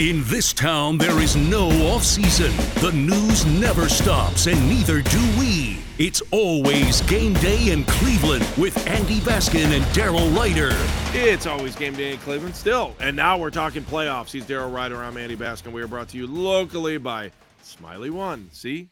[0.00, 2.52] In this town, there is no off season.
[2.80, 5.78] The news never stops, and neither do we.
[5.98, 10.70] It's always game day in Cleveland with Andy Baskin and Daryl Ruiter.
[11.12, 12.94] It's always game day in Cleveland still.
[13.00, 14.30] And now we're talking playoffs.
[14.30, 15.02] He's Daryl Ruiter.
[15.02, 15.72] I'm Andy Baskin.
[15.72, 17.32] We are brought to you locally by
[17.64, 18.50] Smylie One.
[18.52, 18.90] See?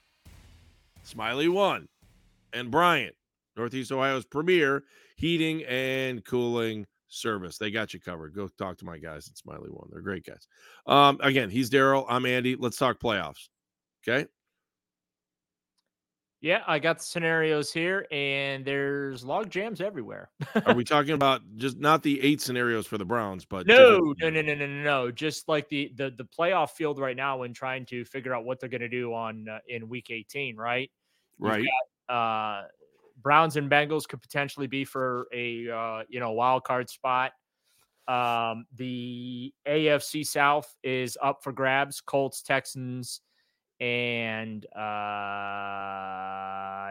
[1.07, 1.87] Smylie One.
[2.53, 3.15] And Bryant,
[3.57, 4.83] Northeast Ohio's premier
[5.15, 7.59] heating and cooling service.
[7.59, 8.35] They got you covered.
[8.35, 9.89] Go talk to my guys at Smylie One.
[9.91, 10.47] They're great guys.
[10.87, 12.05] Um, again, he's Daryl.
[12.09, 12.57] I'm Andy.
[12.57, 13.49] Let's talk playoffs.
[14.07, 14.27] Okay.
[16.43, 20.31] Yeah, I got the scenarios here, and there's log jams everywhere.
[20.67, 24.29] Are we talking about just not the eight scenarios for the Browns, but no, no,
[24.29, 27.55] no, no, no, no, no, just like the the the playoff field right now when
[27.55, 30.91] trying to figure out what they're going to do on uh, in Week 18, right?
[31.41, 31.67] You've right?
[32.09, 32.65] Got, uh,
[33.27, 37.33] Browns and Bengals could potentially be for a uh, you know wild card spot.
[38.07, 42.01] Um, the AFC South is up for grabs.
[42.01, 43.23] Colts, Texans,
[43.81, 44.79] and uh,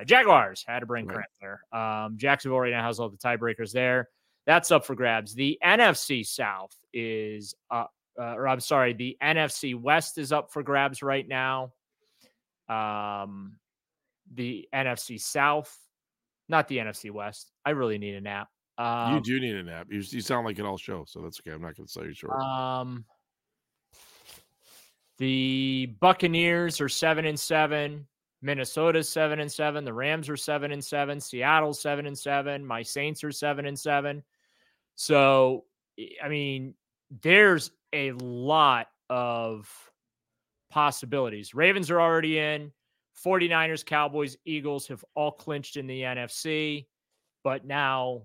[0.03, 1.15] Jaguars had to bring Right.
[1.15, 1.61] Grant there.
[1.71, 4.09] Um, Jacksonville right now has all the tiebreakers there.
[4.45, 5.35] That's up for grabs.
[5.35, 10.63] The NFC South is up, uh, or I'm sorry, the NFC West is up for
[10.63, 11.71] grabs right now.
[12.67, 13.57] Um,
[14.33, 15.73] the NFC South,
[16.49, 17.51] not the NFC West.
[17.65, 18.47] I really need a nap.
[18.77, 19.87] Um, you do need a nap.
[19.89, 21.51] You, you sound like an all show, so that's okay.
[21.51, 22.41] I'm not going to sell you short.
[22.41, 23.05] Um,
[25.17, 28.05] the Buccaneers are seven and seven.
[28.41, 29.85] Minnesota's seven and seven.
[29.85, 31.19] The Rams are seven and seven.
[31.19, 32.65] Seattle's seven and seven.
[32.65, 34.23] My Saints are seven and seven.
[34.95, 35.65] So,
[36.21, 36.75] I mean,
[37.21, 39.69] there's a lot of
[40.69, 41.55] possibilities.
[41.55, 42.71] Ravens are already in.
[43.23, 46.85] 49ers, Cowboys, Eagles have all clinched in the NFC,
[47.43, 48.23] but now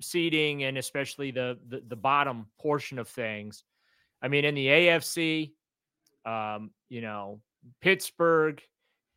[0.00, 3.64] seeding and especially the, the the bottom portion of things.
[4.20, 5.52] I mean, in the AFC,
[6.24, 7.40] um, you know,
[7.80, 8.62] Pittsburgh.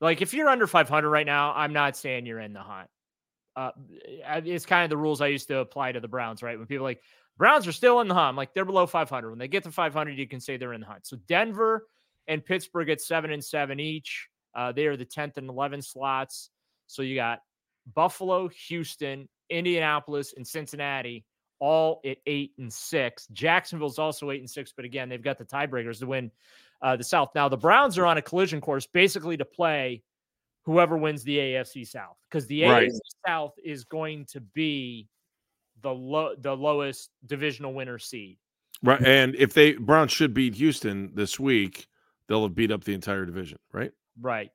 [0.01, 2.89] Like, if you're under 500 right now, I'm not saying you're in the hunt.
[3.55, 3.71] Uh,
[4.43, 6.57] it's kind of the rules I used to apply to the Browns, right?
[6.57, 7.01] When people like
[7.37, 9.29] Browns are still in the hunt, I'm like they're below 500.
[9.29, 11.07] When they get to 500, you can say they're in the hunt.
[11.07, 11.87] So Denver
[12.27, 14.27] and Pittsburgh at seven and seven each.
[14.55, 16.49] Uh, they are the 10th and 11th slots.
[16.87, 17.39] So you got
[17.93, 21.25] Buffalo, Houston, Indianapolis, and Cincinnati
[21.59, 23.27] all at eight and six.
[23.27, 26.31] Jacksonville's also eight and six, but again, they've got the tiebreakers to win
[26.81, 27.29] uh, the South.
[27.35, 30.03] Now the Browns are on a collision course, basically to play
[30.63, 32.89] whoever wins the AFC South, because the Right.
[32.89, 35.07] AFC South is going to be
[35.81, 38.37] the low, the lowest divisional winner seed.
[38.83, 39.01] Right.
[39.01, 41.87] And if they Browns should beat Houston this week,
[42.27, 43.91] they'll have beat up the entire division, right?
[44.19, 44.51] Right.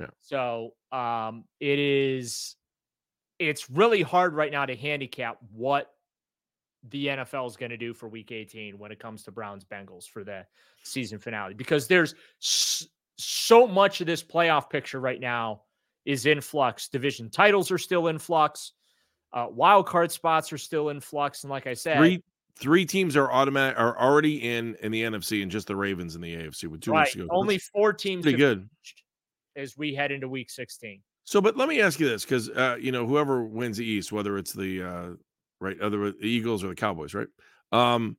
[0.00, 0.08] Yeah.
[0.20, 2.56] So um it is
[3.38, 5.90] it's really hard right now to handicap what
[6.90, 10.06] the NFL is going to do for week 18 when it comes to Browns Bengals
[10.06, 10.44] for the
[10.82, 15.62] season finale because there's so much of this playoff picture right now
[16.04, 16.88] is in flux.
[16.88, 18.72] Division titles are still in flux.
[19.32, 21.42] Uh, wild card spots are still in flux.
[21.42, 22.22] And like I said, Three
[22.56, 26.20] three teams are automatic are already in in the NFC and just the Ravens in
[26.20, 27.28] the AFC with two right, weeks to go.
[27.30, 28.58] only four teams pretty good.
[28.58, 29.03] clinched
[29.56, 31.00] as we head into week 16.
[31.24, 34.12] So, but let me ask you this, because uh, you know, whoever wins the East,
[34.12, 35.08] whether it's the uh,
[35.60, 37.28] right, other the Eagles or the Cowboys, right?
[37.72, 38.16] Um,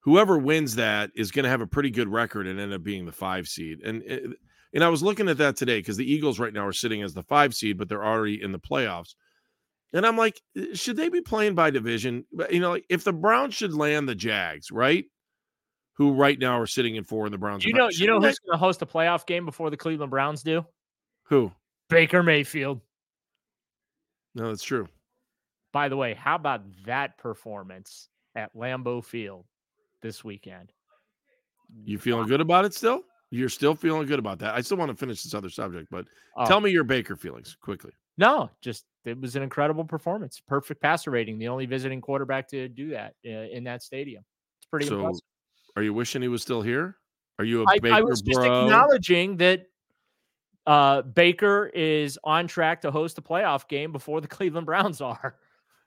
[0.00, 3.04] whoever wins that is going to have a pretty good record and end up being
[3.06, 3.80] the five seed.
[3.84, 4.30] And it,
[4.74, 7.12] and I was looking at that today because the Eagles right now are sitting as
[7.12, 9.14] the five seed, but they're already in the playoffs.
[9.92, 12.24] And I'm like, "Eh, should they be playing by division?
[12.32, 15.04] But, You know, if the Browns should land the Jags, right?
[16.02, 17.64] Who right now are sitting in four, in the Browns.
[17.64, 20.42] You know, you know who's going to host a playoff game before the Cleveland Browns
[20.42, 20.66] do?
[21.26, 21.52] who?
[21.88, 22.80] Baker Mayfield.
[24.34, 24.88] No, that's true.
[25.72, 29.44] By the way, how about that performance at Lambeau Field
[30.02, 30.72] this weekend?
[31.84, 33.02] You feeling good about it still?
[33.30, 34.54] You're still feeling good about that.
[34.56, 37.56] I still want to finish this other subject, but Oh, tell me your Baker feelings
[37.62, 37.92] quickly.
[38.18, 40.40] no, just it was an incredible performance.
[40.48, 41.38] Perfect passer rating.
[41.38, 44.24] The only visiting quarterback to do that uh, in that stadium.
[44.58, 45.22] It's pretty So, impressive.
[45.76, 46.96] Are you wishing he was still here?
[47.38, 49.66] Are you a I, Baker I was just acknowledging that
[50.66, 55.36] uh, Baker is on track to host a playoff game before the Cleveland Browns are.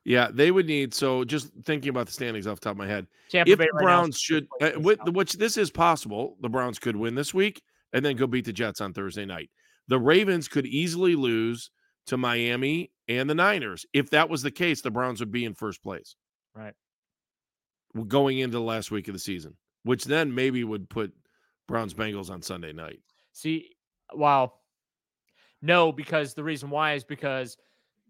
[0.04, 0.94] Yeah, they would need.
[0.94, 3.66] So, just thinking about the standings off the top of my head, Tampa if Bay
[3.66, 7.34] the right Browns should, uh, with, which this is possible, the Browns could win this
[7.34, 9.50] week and then go beat the Jets on Thursday night.
[9.88, 11.72] The Ravens could easily lose
[12.08, 13.86] to Miami and the Niners.
[13.94, 16.16] If that was the case, the Browns would be in first place.
[16.54, 16.74] Right.
[18.08, 19.56] Going into the last week of the season,
[19.86, 21.14] which then maybe would put
[21.68, 23.00] Browns Bengals on Sunday night.
[23.32, 23.70] See,
[24.14, 24.62] well,
[25.62, 27.56] no, because the reason why is because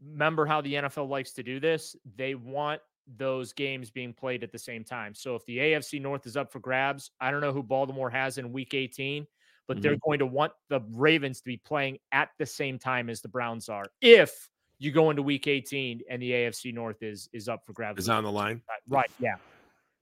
[0.04, 1.96] remember how the NFL likes to do this?
[2.16, 2.82] They want
[3.18, 5.14] those games being played at the same time.
[5.14, 8.38] So if the AFC North is up for grabs, I don't know who Baltimore has
[8.38, 9.28] in week 18,
[9.68, 9.82] but mm-hmm.
[9.82, 13.30] they're going to want the Ravens to be playing at the same time as the
[13.30, 13.86] Browns are.
[14.02, 14.50] If
[14.80, 18.00] you go into week 18 and the AFC North is is up for grabs.
[18.00, 18.62] Is on the line.
[18.88, 19.12] Right.
[19.20, 19.36] Yeah.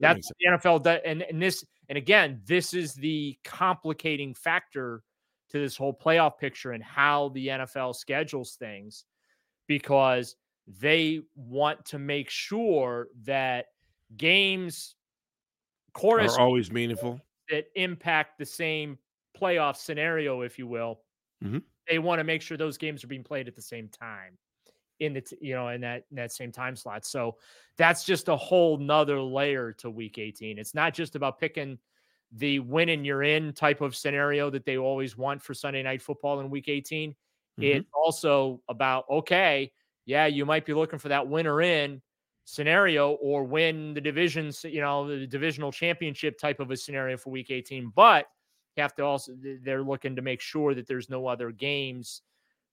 [0.03, 5.03] That's the NFL does, and, and this and again, this is the complicating factor
[5.49, 9.05] to this whole playoff picture and how the NFL schedules things
[9.67, 10.35] because
[10.79, 13.67] they want to make sure that
[14.15, 14.95] games
[15.93, 17.19] chorus are always meaningful
[17.49, 18.97] that impact the same
[19.39, 21.01] playoff scenario, if you will.
[21.43, 21.59] Mm-hmm.
[21.87, 24.37] They want to make sure those games are being played at the same time
[24.99, 27.05] in the t- you know in that in that same time slot.
[27.05, 27.37] So
[27.77, 30.57] that's just a whole nother layer to week 18.
[30.57, 31.77] It's not just about picking
[32.31, 36.01] the win and you're in type of scenario that they always want for Sunday night
[36.01, 37.11] football in week 18.
[37.11, 37.63] Mm-hmm.
[37.63, 39.71] It's also about okay,
[40.05, 42.01] yeah, you might be looking for that winner in
[42.45, 47.29] scenario or win the divisions, you know, the divisional championship type of a scenario for
[47.29, 48.25] week 18, but
[48.75, 52.21] you have to also they're looking to make sure that there's no other games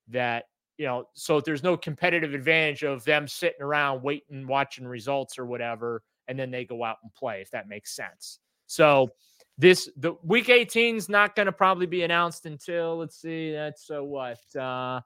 [0.09, 0.45] that
[0.81, 5.45] you know, so there's no competitive advantage of them sitting around waiting, watching results or
[5.45, 8.39] whatever, and then they go out and play, if that makes sense.
[8.67, 9.11] So
[9.59, 13.91] this the week 18 is not going to probably be announced until let's see, that's
[13.91, 15.03] uh, what uh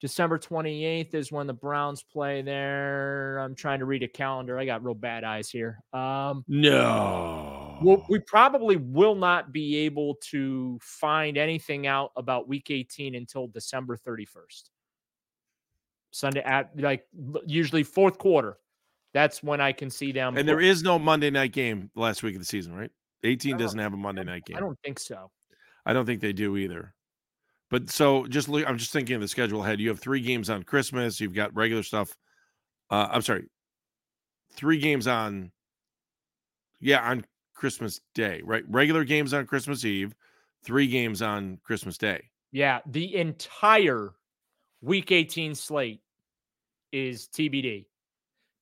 [0.00, 3.38] December 28th is when the Browns play there.
[3.38, 4.58] I'm trying to read a calendar.
[4.58, 5.84] I got real bad eyes here.
[5.92, 7.78] Um, no.
[7.80, 13.46] Well, we probably will not be able to find anything out about week 18 until
[13.46, 14.70] December 31st.
[16.10, 17.06] Sunday at like
[17.46, 18.58] usually fourth quarter.
[19.12, 20.36] That's when I can see them.
[20.36, 22.90] And there is no Monday night game last week of the season, right?
[23.24, 24.56] 18 doesn't have a Monday night game.
[24.56, 25.30] I don't think so.
[25.84, 26.94] I don't think they do either.
[27.70, 29.80] But so just look, I'm just thinking of the schedule ahead.
[29.80, 31.20] You have three games on Christmas.
[31.20, 32.16] You've got regular stuff.
[32.90, 33.46] Uh, I'm sorry,
[34.52, 35.52] three games on,
[36.80, 37.24] yeah, on
[37.54, 38.64] Christmas Day, right?
[38.68, 40.14] Regular games on Christmas Eve,
[40.64, 42.30] three games on Christmas Day.
[42.50, 44.10] Yeah, the entire
[44.82, 46.00] Week 18 slate
[46.90, 47.86] is TBD.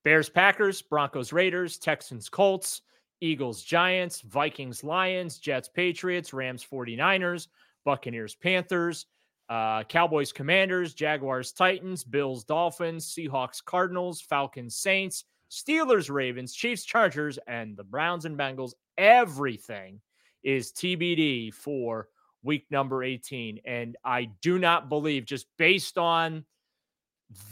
[0.05, 2.83] Bears, Packers, Broncos, Raiders, Texans, Colts,
[3.21, 7.49] Eagles, Giants, Vikings, Lions, Jets, Patriots, Rams, 49ers,
[7.85, 9.07] Buccaneers, Panthers,
[9.49, 17.39] uh, Cowboys, Commanders, Jaguars, Titans, Bills, Dolphins, Seahawks, Cardinals, Falcons, Saints, Steelers, Ravens, Chiefs, Chargers,
[17.47, 18.73] and the Browns and Bengals.
[18.99, 20.01] Everything
[20.43, 22.09] is TBD for
[22.43, 23.61] week number 18.
[23.65, 26.45] And I do not believe, just based on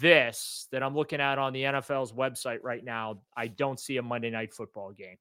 [0.01, 4.03] this that I'm looking at on the NFL's website right now, I don't see a
[4.03, 5.17] Monday night football game.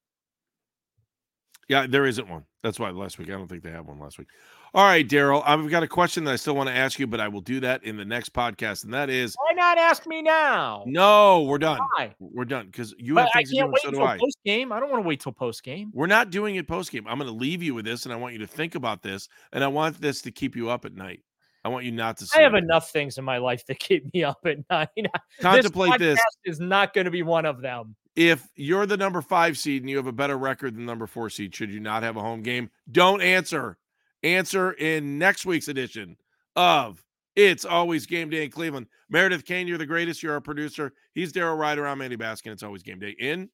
[1.68, 2.46] Yeah, there isn't one.
[2.62, 4.28] That's why last week I don't think they have one last week.
[4.74, 7.20] All right, Daryl, I've got a question that I still want to ask you, but
[7.20, 10.22] I will do that in the next podcast, and that is why not ask me
[10.22, 10.84] now?
[10.86, 11.80] No, we're done.
[11.96, 12.14] Why?
[12.20, 14.38] We're done because you but have things I can't to do, wait so until post
[14.46, 14.72] game.
[14.72, 15.92] I don't want to wait till post game.
[15.94, 17.08] We're not doing it post game.
[17.08, 19.30] I'm going to leave you with this, and I want you to think about this,
[19.54, 21.22] and I want this to keep you up at night.
[21.64, 22.28] I want you not to.
[22.36, 24.90] I have enough things in my life that keep me up at night.
[25.40, 26.20] Contemplate this.
[26.44, 29.84] this is not going to be one of them if you're the number five seed
[29.84, 32.22] and you have a better record than number four seed, should you not have a
[32.22, 32.70] home game?
[32.92, 33.78] Don't answer.
[34.24, 36.18] Answer in next week's edition
[36.56, 37.04] of
[37.36, 38.88] It's Always Game Day in Cleveland.
[39.10, 40.24] Meredith Kane, you're the greatest.
[40.24, 40.94] You're our producer.
[41.14, 41.86] He's Daryl Ruiter.
[41.86, 42.52] I'm Andy Baskin.
[42.52, 43.50] It's always game day in.